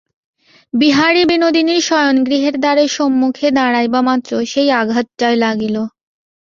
বিহারী 0.73 1.21
বিনোদিনীর 1.29 1.81
শয়নগৃহের 1.81 2.55
দ্বারে 2.59 2.85
সম্মুখে 2.97 3.47
দাঁড়াইবামাত্র 3.57 4.31
সেই 4.51 4.69
আঘাতটাই 4.81 5.35
লাগিল। 5.43 5.75